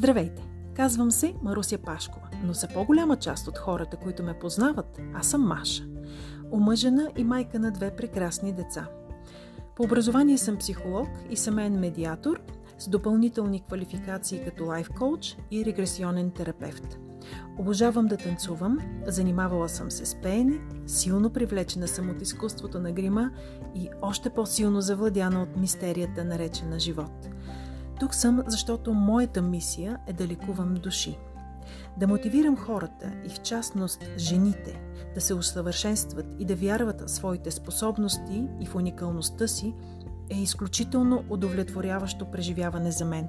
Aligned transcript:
Здравейте! 0.00 0.48
Казвам 0.76 1.10
се 1.10 1.34
Маруся 1.42 1.78
Пашкова, 1.78 2.28
но 2.44 2.52
за 2.52 2.68
по-голяма 2.68 3.16
част 3.16 3.48
от 3.48 3.58
хората, 3.58 3.96
които 3.96 4.22
ме 4.22 4.38
познават, 4.38 5.00
аз 5.14 5.26
съм 5.26 5.46
Маша. 5.46 5.84
Омъжена 6.52 7.10
и 7.16 7.24
майка 7.24 7.58
на 7.58 7.70
две 7.70 7.96
прекрасни 7.96 8.52
деца. 8.52 8.88
По 9.76 9.82
образование 9.82 10.38
съм 10.38 10.56
психолог 10.56 11.08
и 11.30 11.36
семейен 11.36 11.80
медиатор 11.80 12.40
с 12.78 12.88
допълнителни 12.88 13.62
квалификации 13.66 14.44
като 14.44 14.64
лайф 14.64 14.88
коуч 14.98 15.36
и 15.50 15.64
регресионен 15.64 16.30
терапевт. 16.30 16.98
Обожавам 17.58 18.06
да 18.06 18.16
танцувам, 18.16 18.78
занимавала 19.06 19.68
съм 19.68 19.90
се 19.90 20.06
с 20.06 20.14
пеене, 20.14 20.60
силно 20.86 21.30
привлечена 21.30 21.88
съм 21.88 22.10
от 22.10 22.22
изкуството 22.22 22.80
на 22.80 22.92
грима 22.92 23.30
и 23.74 23.88
още 24.02 24.30
по-силно 24.30 24.80
завладяна 24.80 25.42
от 25.42 25.56
мистерията, 25.56 26.24
наречена 26.24 26.78
живот– 26.78 27.28
тук 28.00 28.14
съм, 28.14 28.42
защото 28.46 28.94
моята 28.94 29.42
мисия 29.42 29.98
е 30.06 30.12
да 30.12 30.26
лекувам 30.26 30.74
души. 30.74 31.18
Да 31.96 32.06
мотивирам 32.06 32.56
хората 32.56 33.12
и 33.26 33.28
в 33.28 33.40
частност 33.40 34.04
жените 34.18 34.80
да 35.14 35.20
се 35.20 35.34
усъвършенстват 35.34 36.26
и 36.38 36.44
да 36.44 36.56
вярват 36.56 37.00
в 37.00 37.10
своите 37.10 37.50
способности 37.50 38.48
и 38.60 38.66
в 38.66 38.74
уникалността 38.74 39.48
си 39.48 39.74
е 40.30 40.36
изключително 40.36 41.24
удовлетворяващо 41.30 42.30
преживяване 42.30 42.90
за 42.90 43.04
мен. 43.04 43.28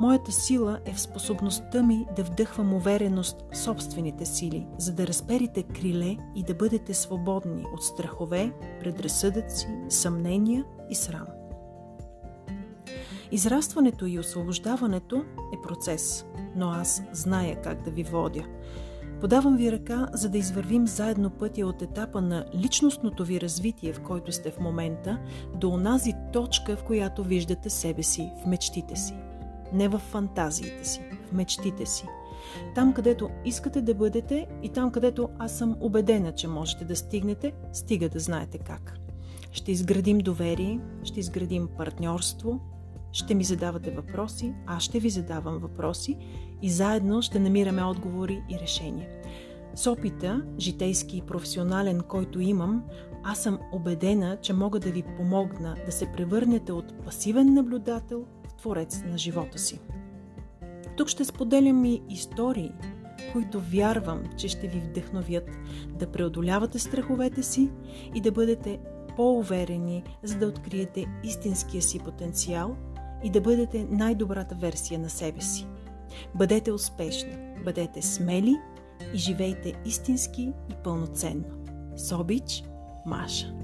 Моята 0.00 0.32
сила 0.32 0.78
е 0.84 0.92
в 0.92 1.00
способността 1.00 1.82
ми 1.82 2.06
да 2.16 2.24
вдъхвам 2.24 2.74
увереност 2.74 3.36
в 3.52 3.56
собствените 3.58 4.26
сили, 4.26 4.66
за 4.78 4.92
да 4.92 5.06
разперите 5.06 5.62
криле 5.62 6.16
и 6.34 6.42
да 6.42 6.54
бъдете 6.54 6.94
свободни 6.94 7.64
от 7.74 7.82
страхове, 7.82 8.52
предразсъдъци, 8.80 9.68
съмнения 9.88 10.64
и 10.90 10.94
срам. 10.94 11.35
Израстването 13.32 14.06
и 14.06 14.18
освобождаването 14.18 15.24
е 15.54 15.62
процес, 15.62 16.26
но 16.56 16.68
аз 16.68 17.02
зная 17.12 17.62
как 17.62 17.82
да 17.82 17.90
ви 17.90 18.02
водя. 18.02 18.44
Подавам 19.20 19.56
ви 19.56 19.72
ръка, 19.72 20.08
за 20.12 20.28
да 20.28 20.38
извървим 20.38 20.86
заедно 20.86 21.30
пътя 21.30 21.66
от 21.66 21.82
етапа 21.82 22.20
на 22.20 22.44
личностното 22.54 23.24
ви 23.24 23.40
развитие, 23.40 23.92
в 23.92 24.00
който 24.00 24.32
сте 24.32 24.50
в 24.50 24.60
момента, 24.60 25.18
до 25.54 25.68
онази 25.68 26.12
точка, 26.32 26.76
в 26.76 26.84
която 26.84 27.24
виждате 27.24 27.70
себе 27.70 28.02
си 28.02 28.32
в 28.42 28.46
мечтите 28.46 28.96
си. 28.96 29.14
Не 29.72 29.88
в 29.88 29.98
фантазиите 29.98 30.88
си, 30.88 31.00
в 31.28 31.32
мечтите 31.32 31.86
си. 31.86 32.04
Там, 32.74 32.92
където 32.92 33.30
искате 33.44 33.82
да 33.82 33.94
бъдете 33.94 34.46
и 34.62 34.68
там, 34.68 34.90
където 34.90 35.28
аз 35.38 35.58
съм 35.58 35.76
убедена, 35.80 36.32
че 36.32 36.48
можете 36.48 36.84
да 36.84 36.96
стигнете, 36.96 37.52
стига 37.72 38.08
да 38.08 38.18
знаете 38.18 38.58
как. 38.58 38.98
Ще 39.52 39.72
изградим 39.72 40.18
доверие, 40.18 40.80
ще 41.02 41.20
изградим 41.20 41.68
партньорство, 41.76 42.60
ще 43.16 43.34
ми 43.34 43.44
задавате 43.44 43.90
въпроси, 43.90 44.54
аз 44.66 44.82
ще 44.82 45.00
ви 45.00 45.10
задавам 45.10 45.58
въпроси 45.58 46.16
и 46.62 46.70
заедно 46.70 47.22
ще 47.22 47.38
намираме 47.38 47.84
отговори 47.84 48.42
и 48.50 48.58
решения. 48.58 49.08
С 49.74 49.90
опита, 49.90 50.42
житейски 50.58 51.16
и 51.16 51.22
професионален, 51.22 52.00
който 52.00 52.40
имам, 52.40 52.84
аз 53.24 53.38
съм 53.38 53.58
убедена, 53.72 54.38
че 54.42 54.52
мога 54.52 54.80
да 54.80 54.90
ви 54.90 55.04
помогна 55.16 55.76
да 55.86 55.92
се 55.92 56.06
превърнете 56.06 56.72
от 56.72 57.04
пасивен 57.04 57.54
наблюдател 57.54 58.24
в 58.48 58.54
творец 58.54 59.02
на 59.06 59.18
живота 59.18 59.58
си. 59.58 59.80
Тук 60.96 61.08
ще 61.08 61.24
споделям 61.24 61.84
и 61.84 62.02
истории, 62.10 62.72
които 63.32 63.60
вярвам, 63.60 64.22
че 64.36 64.48
ще 64.48 64.68
ви 64.68 64.80
вдъхновят 64.80 65.50
да 65.98 66.06
преодолявате 66.12 66.78
страховете 66.78 67.42
си 67.42 67.70
и 68.14 68.20
да 68.20 68.32
бъдете 68.32 68.78
по-уверени, 69.16 70.04
за 70.22 70.38
да 70.38 70.46
откриете 70.46 71.06
истинския 71.24 71.82
си 71.82 71.98
потенциал– 71.98 72.76
и 73.24 73.30
да 73.30 73.40
бъдете 73.40 73.86
най-добрата 73.90 74.54
версия 74.54 75.00
на 75.00 75.10
себе 75.10 75.40
си. 75.40 75.66
Бъдете 76.34 76.72
успешни, 76.72 77.36
бъдете 77.64 78.02
смели 78.02 78.56
и 79.14 79.18
живейте 79.18 79.72
истински 79.84 80.52
и 80.70 80.74
пълноценно. 80.84 81.44
С 81.96 82.16
обич, 82.16 82.64
Маша. 83.06 83.54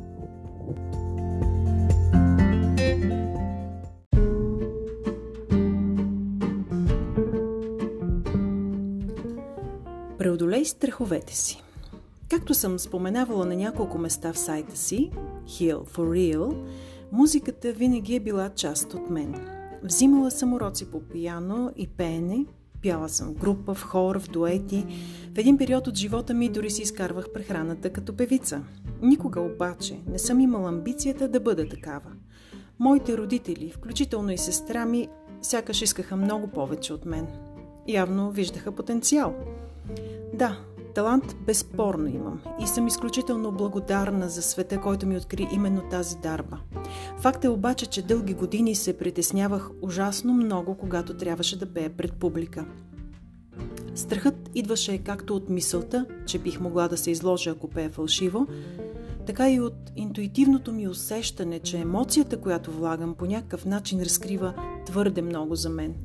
Преодолей 10.19 10.65
страховете 10.65 11.37
си. 11.37 11.62
Както 12.28 12.55
съм 12.55 12.78
споменавала 12.78 13.47
на 13.47 13.56
няколко 13.56 13.99
места 13.99 14.32
в 14.32 14.38
сайта 14.38 14.76
си, 14.76 15.10
Heal 15.47 15.76
for 15.76 16.34
Real, 16.37 16.66
Музиката 17.12 17.73
винаги 17.73 18.15
е 18.15 18.21
била 18.21 18.49
част 18.49 18.95
от 18.95 19.11
мен. 19.11 19.34
Взимала 19.83 20.31
съм 20.31 20.55
уроци 20.55 20.91
по 20.91 21.00
пияно 21.00 21.73
и 21.77 21.87
пеене, 21.87 22.47
пяла 22.83 23.09
съм 23.09 23.28
в 23.28 23.39
група, 23.39 23.75
в 23.75 23.83
хор, 23.83 24.21
в 24.21 24.28
дуети. 24.28 24.87
В 25.34 25.39
един 25.39 25.59
период 25.59 25.87
от 25.87 25.97
живота 25.97 26.34
ми 26.34 26.49
дори 26.49 26.71
си 26.71 26.83
изкарвах 26.83 27.33
прехраната 27.33 27.91
като 27.91 28.17
певица. 28.17 28.62
Никога 29.03 29.41
обаче 29.41 30.00
не 30.06 30.19
съм 30.19 30.41
имала 30.41 30.69
амбицията 30.69 31.28
да 31.28 31.41
бъда 31.41 31.69
такава. 31.69 32.11
Моите 32.78 33.19
родители, 33.19 33.71
включително 33.71 34.31
и 34.31 34.39
сестра 34.39 34.87
ми, 34.87 35.09
сякаш 35.43 35.83
искаха 35.83 36.17
много 36.17 36.47
повече 36.49 36.93
от 36.93 37.05
мен. 37.05 37.27
Явно 37.89 38.31
виждаха 38.31 38.73
потенциал. 38.73 39.34
Да, 40.34 40.59
Талант 40.94 41.36
безспорно 41.47 42.06
имам 42.06 42.41
и 42.62 42.66
съм 42.66 42.86
изключително 42.86 43.53
благодарна 43.53 44.28
за 44.28 44.42
света, 44.42 44.80
който 44.80 45.06
ми 45.06 45.16
откри 45.16 45.48
именно 45.53 45.82
тази 45.91 46.16
дарба. 46.16 46.58
Факт 47.19 47.44
е 47.44 47.48
обаче, 47.48 47.86
че 47.86 48.03
дълги 48.03 48.34
години 48.34 48.75
се 48.75 48.98
притеснявах 48.98 49.70
ужасно 49.82 50.32
много, 50.32 50.76
когато 50.76 51.16
трябваше 51.16 51.58
да 51.58 51.66
пея 51.66 51.91
пред 51.97 52.12
публика. 52.12 52.64
Страхът 53.94 54.50
идваше 54.54 54.98
както 54.98 55.36
от 55.36 55.48
мисълта, 55.48 56.06
че 56.26 56.38
бих 56.38 56.60
могла 56.60 56.88
да 56.88 56.97
се 56.97 57.10
изложа 57.10 57.50
ако 57.50 57.69
пея 57.69 57.91
фалшиво, 57.91 58.47
така 59.26 59.50
и 59.50 59.60
от 59.60 59.92
интуитивното 59.97 60.72
ми 60.72 60.88
усещане, 60.88 61.58
че 61.58 61.78
емоцията, 61.78 62.36
която 62.36 62.70
влагам, 62.70 63.14
по 63.14 63.26
някакъв 63.26 63.64
начин 63.64 64.02
разкрива 64.02 64.54
твърде 64.86 65.22
много 65.22 65.54
за 65.54 65.69
мен– 65.69 65.94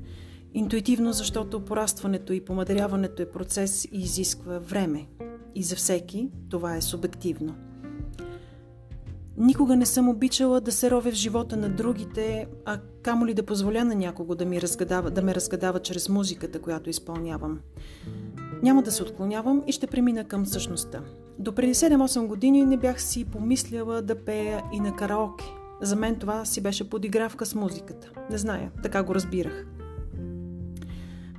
Интуитивно, 0.58 1.14
защото 1.14 1.66
порастването 1.66 2.34
и 2.34 2.46
помадряването 2.46 3.22
е 3.22 3.32
процес 3.32 3.86
и 3.86 3.90
изисква 3.94 4.60
време. 4.60 5.08
И 5.56 5.64
за 5.64 5.76
всеки 5.76 6.32
това 6.50 6.76
е 6.76 6.82
субективно. 6.82 7.56
Никога 9.38 9.76
не 9.76 9.86
съм 9.86 10.10
обичала 10.10 10.62
да 10.62 10.72
се 10.72 10.92
ровя 10.92 11.12
в 11.12 11.14
живота 11.14 11.58
на 11.58 11.70
другите, 11.70 12.48
а 12.66 12.80
камо 13.02 13.26
ли 13.26 13.34
да 13.34 13.46
позволя 13.46 13.84
на 13.84 13.96
някого 13.96 14.36
да, 14.36 14.46
ми 14.46 14.62
разгадава, 14.62 15.12
да 15.12 15.22
ме 15.22 15.36
разгадава 15.36 15.80
чрез 15.80 16.10
музиката, 16.10 16.60
която 16.60 16.90
изпълнявам. 16.90 17.60
Няма 18.64 18.84
да 18.84 18.92
се 18.92 19.04
отклонявам 19.04 19.64
и 19.68 19.72
ще 19.72 19.88
премина 19.88 20.24
към 20.24 20.46
същността. 20.46 21.02
До 21.40 21.56
преди 21.56 21.74
7-8 21.74 22.28
години 22.28 22.66
не 22.66 22.78
бях 22.78 23.02
си 23.02 23.26
помисляла 23.26 24.02
да 24.02 24.16
пея 24.16 24.64
и 24.74 24.80
на 24.80 24.96
караоке. 24.96 25.46
За 25.82 25.96
мен 25.96 26.16
това 26.16 26.46
си 26.46 26.62
беше 26.62 26.90
подигравка 26.90 27.46
с 27.46 27.56
музиката. 27.56 28.12
Не 28.32 28.38
зная, 28.38 28.72
така 28.84 29.04
го 29.04 29.16
разбирах. 29.16 29.77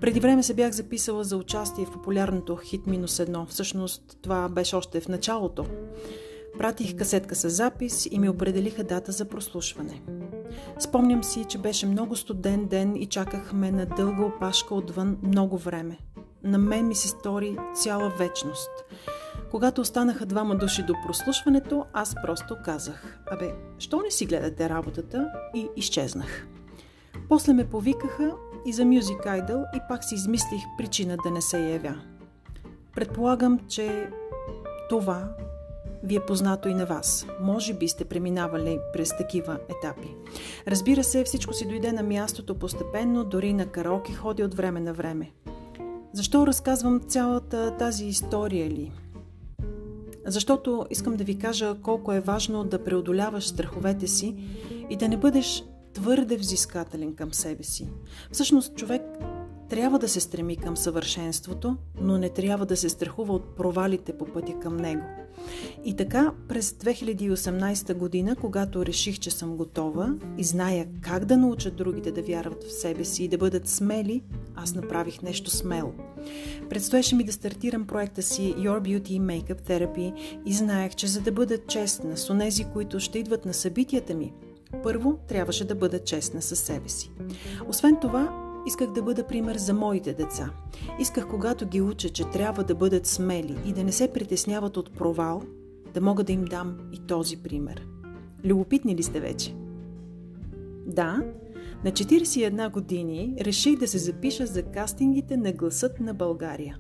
Преди 0.01 0.21
време 0.21 0.43
се 0.43 0.55
бях 0.55 0.73
записала 0.73 1.25
за 1.25 1.37
участие 1.37 1.85
в 1.85 1.93
популярното 1.93 2.57
Хит 2.57 2.87
минус 2.87 3.19
едно. 3.19 3.47
Всъщност 3.47 4.19
това 4.23 4.49
беше 4.49 4.77
още 4.77 5.01
в 5.01 5.09
началото. 5.09 5.67
Пратих 6.59 6.97
касетка 6.97 7.35
с 7.35 7.51
запис 7.51 8.09
и 8.11 8.19
ми 8.19 8.29
определиха 8.29 8.85
дата 8.85 9.13
за 9.13 9.25
прослушване. 9.25 10.03
Спомням 10.79 11.25
си, 11.25 11.45
че 11.49 11.59
беше 11.59 11.87
много 11.87 12.17
студен 12.17 12.67
ден 12.67 12.97
и 12.97 13.07
чакахме 13.07 13.71
на 13.71 13.87
дълга 13.87 14.25
опашка 14.25 14.75
отвън 14.75 15.19
много 15.23 15.59
време. 15.59 15.99
На 16.43 16.59
мен 16.59 16.89
ми 16.89 16.95
се 16.95 17.09
стори 17.09 17.57
цяла 17.75 18.13
вечност. 18.19 18.71
Когато 19.51 19.81
останаха 19.81 20.27
двама 20.27 20.57
души 20.57 20.83
до 20.83 20.95
прослушването, 21.07 21.85
аз 21.93 22.15
просто 22.25 22.57
казах 22.65 23.19
Абе, 23.27 23.55
що 23.79 24.01
не 24.05 24.11
си 24.11 24.27
гледате 24.27 24.69
работата? 24.69 25.29
И 25.55 25.69
изчезнах. 25.77 26.47
После 27.29 27.53
ме 27.53 27.69
повикаха 27.69 28.35
и 28.67 28.73
за 28.73 28.83
Music 28.83 29.27
Idol 29.27 29.77
и 29.77 29.81
пак 29.89 30.05
си 30.05 30.15
измислих 30.15 30.63
причина 30.79 31.17
да 31.25 31.31
не 31.31 31.41
се 31.41 31.59
явя. 31.59 31.95
Предполагам, 32.95 33.61
че 33.69 34.09
това 34.89 35.29
ви 36.03 36.17
е 36.17 36.27
познато 36.27 36.69
и 36.69 36.75
на 36.75 36.87
вас. 36.87 37.27
Може 37.41 37.75
би 37.75 37.89
сте 37.89 38.05
преминавали 38.05 38.79
през 38.93 39.17
такива 39.17 39.59
етапи. 39.69 40.15
Разбира 40.67 41.05
се, 41.05 41.25
всичко 41.25 41.53
си 41.55 41.69
дойде 41.69 41.93
на 41.93 42.03
мястото 42.03 42.55
постепенно, 42.55 43.25
дори 43.25 43.53
на 43.53 43.67
караоке 43.67 44.13
ходи 44.13 44.45
от 44.45 44.55
време 44.55 44.81
на 44.81 44.93
време. 44.93 45.31
Защо 46.13 46.47
разказвам 46.47 47.01
цялата 47.01 47.77
тази 47.77 48.07
история 48.07 48.71
ли? 48.71 48.93
Защото 50.27 50.87
искам 50.91 51.17
да 51.17 51.25
ви 51.25 51.39
кажа 51.39 51.75
колко 51.83 52.13
е 52.13 52.21
важно 52.21 52.65
да 52.65 52.85
преодоляваш 52.85 53.49
страховете 53.49 54.07
си 54.07 54.35
и 54.91 54.97
да 54.97 55.09
не 55.09 55.17
бъдеш 55.17 55.65
твърде 55.93 56.37
взискателен 56.37 57.15
към 57.15 57.35
себе 57.35 57.63
си. 57.63 57.89
Всъщност 58.33 58.75
човек 58.75 59.03
трябва 59.69 59.99
да 59.99 60.09
се 60.09 60.21
стреми 60.21 60.57
към 60.57 60.77
съвършенството, 60.77 61.77
но 62.01 62.19
не 62.19 62.29
трябва 62.29 62.67
да 62.67 62.77
се 62.77 62.89
страхува 62.89 63.35
от 63.35 63.57
провалите 63.57 64.13
по 64.13 64.25
пътя 64.25 64.61
към 64.61 64.77
него. 64.77 65.05
И 65.85 65.97
така, 65.97 66.33
през 66.49 66.71
2018 66.71 67.95
година, 67.95 68.37
когато 68.37 68.87
реших, 68.87 69.19
че 69.19 69.31
съм 69.31 69.57
готова 69.57 70.15
и 70.39 70.45
зная 70.45 70.87
как 71.01 71.25
да 71.25 71.37
науча 71.37 71.71
другите 71.71 72.13
да 72.13 72.23
вярват 72.23 72.65
в 72.65 72.73
себе 72.73 73.05
си 73.05 73.25
и 73.25 73.29
да 73.29 73.39
бъдат 73.39 73.69
смели, 73.69 74.23
аз 74.55 74.75
направих 74.75 75.23
нещо 75.23 75.51
смело. 75.51 75.93
Предстоеше 76.71 77.17
ми 77.17 77.25
да 77.25 77.33
стартирам 77.33 77.87
проекта 77.87 78.23
си 78.23 78.55
Your 78.59 78.81
Beauty 78.81 79.21
Makeup 79.21 79.69
Therapy 79.69 80.13
и 80.47 80.53
знаех, 80.53 80.95
че 80.95 81.07
за 81.07 81.21
да 81.21 81.33
бъда 81.33 81.59
честна 81.67 82.17
с 82.17 82.31
онези, 82.31 82.65
които 82.65 83.01
ще 83.01 83.19
идват 83.19 83.45
на 83.45 83.55
събитията 83.55 84.15
ми, 84.15 84.33
първо 84.83 85.19
трябваше 85.29 85.65
да 85.65 85.75
бъда 85.75 85.99
честна 85.99 86.43
със 86.43 86.59
себе 86.59 86.89
си. 86.89 87.11
Освен 87.69 87.97
това, 88.01 88.45
Исках 88.67 88.91
да 88.91 89.03
бъда 89.03 89.27
пример 89.27 89.57
за 89.57 89.75
моите 89.75 90.13
деца. 90.13 90.51
Исках, 91.01 91.29
когато 91.29 91.67
ги 91.67 91.81
уча, 91.81 92.09
че 92.09 92.25
трябва 92.25 92.65
да 92.65 92.75
бъдат 92.75 93.07
смели 93.07 93.57
и 93.67 93.73
да 93.73 93.85
не 93.85 93.93
се 93.93 94.13
притесняват 94.13 94.77
от 94.77 94.95
провал, 94.95 95.43
да 95.95 96.01
мога 96.01 96.25
да 96.25 96.33
им 96.33 96.45
дам 96.45 96.79
и 96.93 96.99
този 96.99 97.37
пример. 97.37 97.87
Любопитни 98.45 98.97
ли 98.97 99.03
сте 99.03 99.21
вече? 99.21 99.55
Да, 100.87 101.23
на 101.85 101.91
41 101.93 102.71
години 102.71 103.35
реших 103.41 103.79
да 103.79 103.89
се 103.89 103.99
запиша 103.99 104.47
за 104.47 104.63
кастингите 104.63 105.37
на 105.37 105.53
гласът 105.53 106.01
на 106.01 106.15
България. 106.15 106.79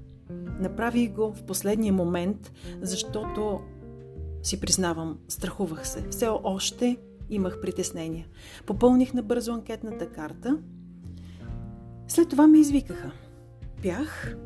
Направих 0.60 1.12
го 1.12 1.32
в 1.32 1.42
последния 1.42 1.92
момент, 1.92 2.52
защото 2.82 3.60
си 4.42 4.60
признавам, 4.60 5.18
страхувах 5.28 5.88
се. 5.88 6.04
Все 6.10 6.28
още 6.44 6.96
имах 7.30 7.60
притеснения. 7.60 8.26
Попълних 8.66 9.14
набързо 9.14 9.52
анкетната 9.52 10.06
карта– 10.06 10.58
след 12.08 12.28
това 12.28 12.46
ме 12.46 12.58
извикаха. 12.58 13.10
Пях 13.82 14.36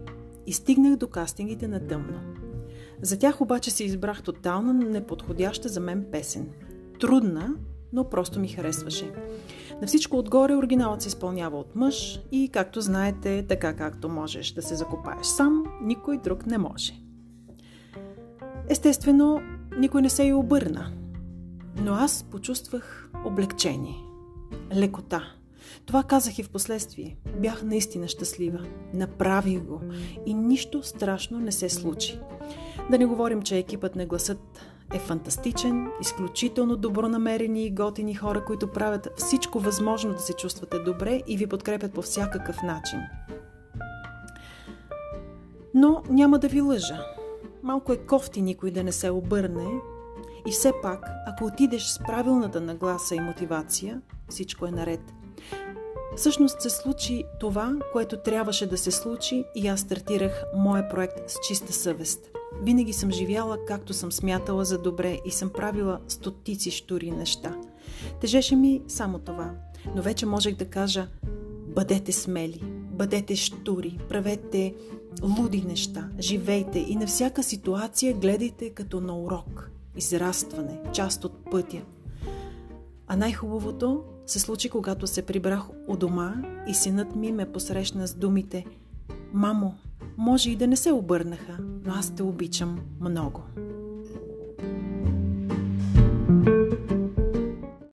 и 0.46 0.52
стигнах 0.52 0.96
до 0.96 1.08
кастингите 1.08 1.68
на 1.68 1.86
тъмно. 1.86 2.20
За 3.02 3.18
тях 3.18 3.40
обаче 3.40 3.70
си 3.70 3.84
избрах 3.84 4.22
тотална 4.22 4.72
неподходяща 4.72 5.68
за 5.68 5.80
мен 5.80 6.06
песен. 6.12 6.48
Трудна, 7.00 7.54
но 7.92 8.08
просто 8.08 8.40
ми 8.40 8.48
харесваше. 8.48 9.12
На 9.80 9.86
всичко 9.86 10.18
отгоре 10.18 10.56
оригиналът 10.56 11.02
се 11.02 11.08
изпълнява 11.08 11.58
от 11.58 11.76
мъж 11.76 12.20
и, 12.32 12.48
както 12.52 12.80
знаете, 12.80 13.46
така 13.48 13.76
както 13.76 14.08
можеш 14.08 14.52
да 14.52 14.62
се 14.62 14.74
закопаеш 14.74 15.26
сам, 15.26 15.64
никой 15.82 16.18
друг 16.18 16.46
не 16.46 16.58
може. 16.58 16.92
Естествено, 18.68 19.40
никой 19.78 20.02
не 20.02 20.10
се 20.10 20.24
и 20.24 20.32
обърна. 20.32 20.92
Но 21.76 21.92
аз 21.92 22.22
почувствах 22.22 23.10
облегчение, 23.24 23.96
лекота– 24.74 25.22
това 25.86 26.02
казах 26.02 26.38
и 26.38 26.42
в 26.42 26.50
последствие. 26.50 27.16
Бях 27.38 27.62
наистина 27.62 28.08
щастлива. 28.08 28.58
Направих 28.94 29.62
го 29.62 29.80
и 30.26 30.34
нищо 30.34 30.82
страшно 30.82 31.40
не 31.40 31.52
се 31.52 31.68
случи. 31.68 32.20
Да 32.90 32.98
не 32.98 33.06
говорим, 33.06 33.42
че 33.42 33.58
екипът 33.58 33.96
на 33.96 34.06
гласът 34.06 34.38
е 34.94 34.98
фантастичен, 34.98 35.88
изключително 36.00 36.76
добронамерени 36.76 37.64
и 37.64 37.70
готини 37.70 38.14
хора, 38.14 38.44
които 38.44 38.66
правят 38.66 39.08
всичко 39.16 39.58
възможно 39.58 40.12
да 40.12 40.18
се 40.18 40.32
чувствате 40.32 40.78
добре 40.78 41.20
и 41.26 41.36
ви 41.36 41.46
подкрепят 41.46 41.92
по 41.92 42.02
всякакъв 42.02 42.62
начин. 42.62 42.98
Но 45.74 46.02
няма 46.10 46.38
да 46.38 46.48
ви 46.48 46.60
лъжа. 46.60 47.06
Малко 47.62 47.92
е 47.92 47.96
кофти 47.96 48.42
никой 48.42 48.70
да 48.70 48.84
не 48.84 48.92
се 48.92 49.10
обърне 49.10 49.80
и 50.46 50.50
все 50.50 50.72
пак, 50.82 51.06
ако 51.26 51.44
отидеш 51.44 51.82
с 51.82 51.98
правилната 51.98 52.60
нагласа 52.60 53.14
и 53.14 53.20
мотивация, 53.20 54.00
всичко 54.28 54.66
е 54.66 54.70
наред– 54.70 55.00
Всъщност 56.16 56.62
се 56.62 56.70
случи 56.70 57.24
това, 57.40 57.76
което 57.92 58.16
трябваше 58.16 58.66
да 58.66 58.78
се 58.78 58.90
случи 58.90 59.44
и 59.54 59.68
аз 59.68 59.80
стартирах 59.80 60.44
моя 60.56 60.88
проект 60.88 61.30
с 61.30 61.36
чиста 61.48 61.72
съвест. 61.72 62.30
Винаги 62.62 62.92
съм 62.92 63.10
живяла 63.10 63.58
както 63.66 63.92
съм 63.92 64.12
смятала 64.12 64.64
за 64.64 64.78
добре 64.78 65.18
и 65.24 65.30
съм 65.30 65.50
правила 65.50 66.00
стотици 66.08 66.70
штури 66.70 67.10
неща. 67.10 67.56
Тежеше 68.20 68.56
ми 68.56 68.82
само 68.88 69.18
това, 69.18 69.50
но 69.94 70.02
вече 70.02 70.26
можех 70.26 70.56
да 70.56 70.64
кажа 70.64 71.08
бъдете 71.66 72.12
смели, 72.12 72.60
бъдете 72.90 73.36
штури, 73.36 73.98
правете 74.08 74.74
луди 75.22 75.62
неща, 75.62 76.08
живейте 76.20 76.78
и 76.78 76.96
на 76.96 77.06
всяка 77.06 77.42
ситуация 77.42 78.14
гледайте 78.14 78.70
като 78.70 79.00
на 79.00 79.18
урок, 79.18 79.70
израстване, 79.96 80.78
част 80.92 81.24
от 81.24 81.50
пътя. 81.50 81.82
А 83.06 83.16
най-хубавото 83.16 84.04
се 84.26 84.38
случи, 84.38 84.68
когато 84.68 85.06
се 85.06 85.22
прибрах 85.22 85.62
у 85.88 85.96
дома 85.96 86.34
и 86.68 86.74
синът 86.74 87.16
ми 87.16 87.32
ме 87.32 87.52
посрещна 87.52 88.06
с 88.08 88.14
думите 88.14 88.64
«Мамо, 89.32 89.74
може 90.16 90.50
и 90.50 90.56
да 90.56 90.66
не 90.66 90.76
се 90.76 90.92
обърнаха, 90.92 91.58
но 91.84 91.92
аз 91.92 92.14
те 92.14 92.22
обичам 92.22 92.78
много». 93.00 93.42